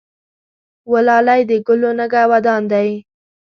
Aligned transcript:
وه 0.91 1.01
لالی 1.07 1.41
د 1.49 1.51
ګلو 1.67 1.91
نګه 1.99 2.21
وان 2.29 2.63
دی. 2.71 2.89